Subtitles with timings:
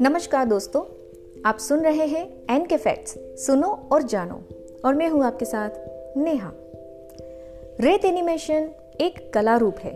[0.00, 0.82] नमस्कार दोस्तों,
[1.46, 4.42] आप सुन रहे हैं एन के फैक्ट्स सुनो और जानो।
[4.84, 5.70] और मैं हूँ आपके साथ
[6.16, 6.52] नेहा।
[7.80, 8.70] रेत एनिमेशन
[9.00, 9.92] एक कला रूप है,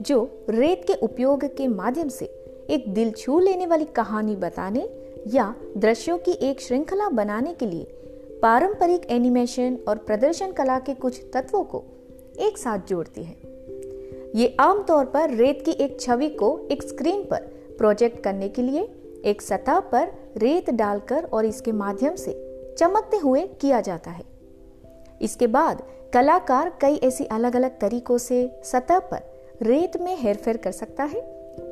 [0.00, 2.24] जो रेत के उपयोग के माध्यम से
[2.70, 4.88] एक दिल छू लेने वाली कहानी बताने
[5.26, 7.84] या दृश्यों की एक श्रृंखला बनाने के लिए
[8.42, 11.84] पारंपरिक एनिमेशन और प्रदर्शन कला के कुछ तत्वों को
[12.40, 13.52] एक साथ जोड़ती है।
[14.34, 17.38] ये आमतौर पर रेत की एक छवि को एक स्क्रीन पर
[17.78, 18.82] प्रोजेक्ट करने के लिए,
[19.24, 22.32] एक सतह पर रेत डालकर और इसके माध्यम से
[22.78, 24.24] चमकते हुए किया जाता है।
[25.22, 25.82] इसके बाद
[26.14, 29.20] कलाकार कई ऐसी अलग अलग तरीकों से सतह पर
[29.62, 31.20] रेत में हेरफेर कर सकता है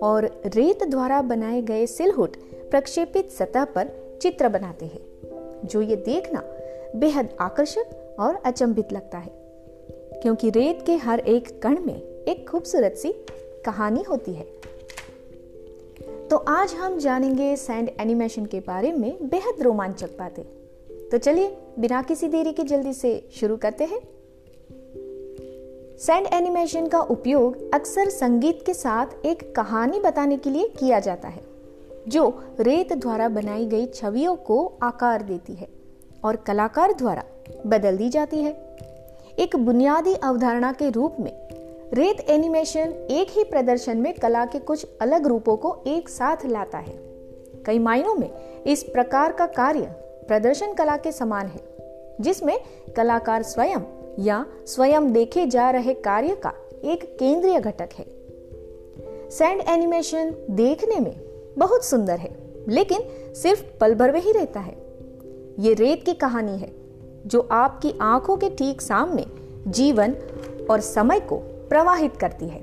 [0.03, 2.37] और रेत द्वारा बनाए गए सिलहुट
[2.71, 5.01] प्रक्षेपित सतह पर चित्र बनाते हैं,
[5.65, 6.43] जो ये देखना
[6.97, 9.33] बेहद आकर्षक और अचंभित लगता है,
[10.23, 13.13] क्योंकि रेत के हर एक कण में एक खूबसूरत सी
[13.67, 14.45] कहानी होती है।
[16.29, 20.43] तो आज हम जानेंगे सैंड एनिमेशन के बारे में बेहद रोमांचक बातें।
[21.09, 24.01] तो चलिए, बिना किसी देरी के जल्दी से शुरू करते हैं।
[25.99, 31.29] सैंड एनिमेशन का उपयोग अक्सर संगीत के साथ एक कहानी बताने के लिए किया जाता
[31.29, 31.43] है,
[32.09, 35.69] जो रेत द्वारा बनाई गई छवियों को आकार देती है
[36.25, 37.25] और कलाकार द्वारा
[37.67, 38.77] बदल दी जाती है।
[39.39, 41.50] एक बुनियादी अवधारणा के रूप में
[41.95, 46.79] रेत एनिमेशन एक ही प्रदर्शन में कला के कुछ अलग रूपों को एक साथ लाता
[46.79, 46.93] है।
[47.67, 48.31] कई मायनों में
[48.67, 49.81] इस प्रकार का कार्य
[50.29, 51.61] प्रदर्शन कला के समान है,
[52.21, 52.59] जिसमें
[52.97, 53.81] कलाकार स्वयं
[54.19, 56.53] या स्वयं देखे जा रहे कार्य का
[56.85, 58.07] एक केंद्रीय घटक है।
[59.31, 61.21] सैंड एनिमेशन देखने में
[61.59, 62.37] बहुत सुंदर है,
[62.69, 63.01] लेकिन
[63.35, 64.77] सिर्फ़ पल भर में ही रहता है।
[65.59, 66.73] ये रेत की कहानी है,
[67.27, 69.27] जो आपकी आँखों के ठीक सामने
[69.67, 70.17] जीवन
[70.71, 72.61] और समय को प्रवाहित करती है।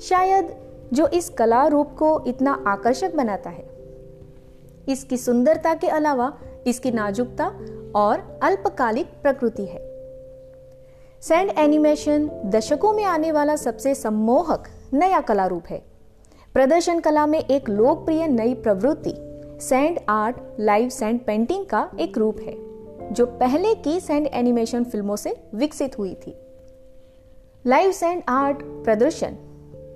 [0.00, 0.54] शायद
[0.92, 3.68] जो इस कला रूप को इतना आकर्षक बनाता है।
[4.88, 6.32] इसकी सुंदरता के अलावा
[6.66, 7.46] इसकी नाजुकता
[7.96, 9.82] और अल्पकालिक प्रकृति है।
[11.20, 15.82] सैंड एनिमेशन दशकों में आने वाला सबसे सम्मोहक नया कला रूप है।
[16.54, 19.14] प्रदर्शन कला में एक लोकप्रिय नई प्रवृत्ति,
[19.60, 22.56] sand art, live sand painting का एक रूप है,
[23.12, 26.36] जो पहले की सैंड एनिमेशन फ़िल्मों से विकसित हुई थी।
[27.66, 29.36] लाइव सैंड आर्ट प्रदर्शन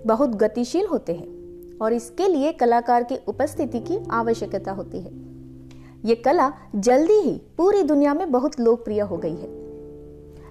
[0.06, 5.10] बहुत गतिशील होते हैं और इसके लिए कलाकार की उपस्थिति की आवश्यकता होती है।
[6.04, 9.48] ये कला जल्दी ही पूरी दुनिया में बहुत लोकप्रिय हो गई है।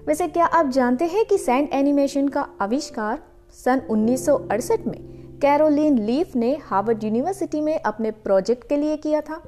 [0.06, 4.98] वैसे क्या आप जानते हैं कि सैंड एनिमेशन का आविष्कार सन 1968 में
[5.42, 9.42] कैरोलिन लीफ ने हार्वर्ड यूनिवर्सिटी में अपने प्रोजेक्ट के लिए किया था?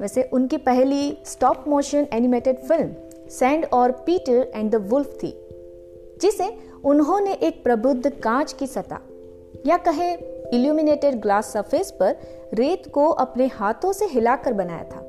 [0.00, 2.94] वैसे उनकी पहली stop motion animated film
[3.28, 5.45] sand और पीटर एंड द वुल्फ थी।
[6.22, 8.98] जिसे उन्होंने एक प्रबुद्ध कांच की सतह,
[9.66, 10.12] या कहे
[10.52, 12.16] इल्यूमिनेटेड ग्लास सरफेस पर
[12.54, 15.00] रेत को अपने हाथों से हिलाकर बनाया था।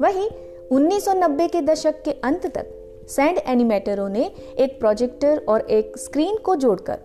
[0.00, 0.28] वहीं
[0.70, 2.66] 1990 के दशक के अंत तक
[3.08, 6.98] सैंड एनिमेटरों ने एक प्रोजेक्टर और एक स्क्रीन को जोड़कर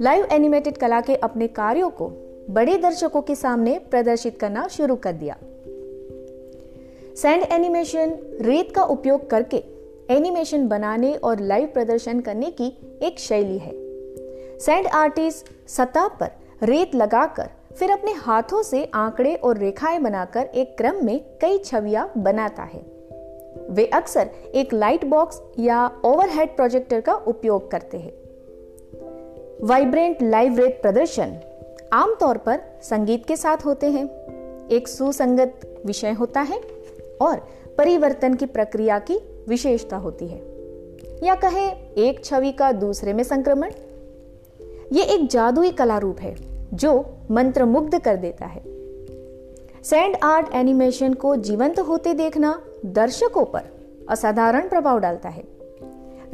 [0.00, 2.08] लाइव एनिमेटेड कला के अपने कार्यों को
[2.50, 5.36] बड़े दर्शकों के सामने प्रदर्शित करना शुरू कर दिया।
[7.16, 9.75] सैंड एनिमेशन रेत का उपयोग करके
[10.10, 12.66] एनिमेशन बनाने और लाइव प्रदर्शन करने की
[13.02, 13.72] एक शैली है।
[14.58, 16.30] सैंड आर्टिस्ट सतह पर
[16.62, 22.12] रेत लगाकर, फिर अपने हाथों से आंकड़े और रेखाएँ बनाकर एक क्रम में कई छवियाँ
[22.16, 22.80] बनाता है।
[23.70, 28.12] वे अक्सर एक लाइट बॉक्स या ओवरहेड प्रोजेक्टर का उपयोग करते हैं।
[29.66, 31.38] वाइब्रेंट लाइव रेत प्रदर्शन
[31.92, 34.04] आमतौर पर संगीत के साथ होते हैं।
[34.68, 36.60] एक सुसंगत विषय होता है
[37.20, 40.56] और परिवर्तन की प्रक्रिया की विशेषता होती है।
[41.22, 41.66] या कहे,
[42.06, 43.70] एक छवि का दूसरे में संक्रमण।
[44.92, 46.36] ये एक जादुई कला रूप है,
[46.74, 48.62] जो मंत्र मुग्ध कर देता है।
[49.82, 53.62] सैंड आर्ट एनिमेशन को जीवंत होते देखना दर्शकों पर
[54.08, 55.44] असाधारण प्रभाव डालता है।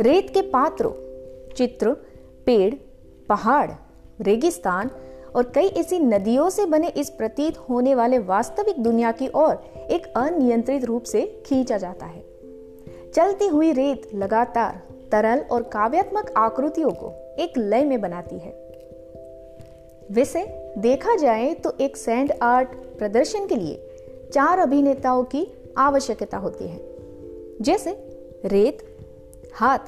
[0.00, 0.92] रेत के पात्रों,
[1.54, 1.92] चित्र,
[2.46, 2.74] पेड़,
[3.28, 3.70] पहाड़,
[4.20, 4.90] रेगिस्तान
[5.36, 10.06] और कई ऐसी नदियों से बने इस प्रतीत होने वाले वास्तविक दुनिया की ओर एक
[10.16, 12.31] अनियंत्रित रूप से खींचा जाता है।
[13.14, 14.82] चलती हुई रेत लगातार
[15.12, 18.50] तरल और काव्यात्मक आकृतियों को एक लय में बनाती है।
[20.10, 23.80] वैसे देखा जाए तो एक सैंड आर्ट प्रदर्शन के लिए
[24.32, 25.46] चार अभिनेताओं की
[25.78, 26.80] आवश्यकता होती है।
[27.62, 27.90] जैसे
[28.44, 28.78] रेत,
[29.54, 29.78] हाथ,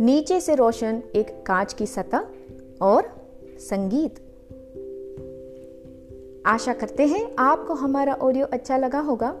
[0.00, 2.26] नीचे से रोशन एक कांच की सतह
[2.82, 3.12] और
[3.58, 4.14] संगीत।
[6.46, 9.40] आशा करते हैं आपको हमारा ऑडियो अच्छा लगा होगा।